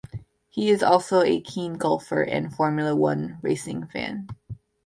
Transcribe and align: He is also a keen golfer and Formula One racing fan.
He 0.49 0.71
is 0.71 0.81
also 0.81 1.21
a 1.21 1.39
keen 1.41 1.75
golfer 1.77 2.23
and 2.23 2.51
Formula 2.51 2.95
One 2.95 3.37
racing 3.43 3.85
fan. 3.85 4.27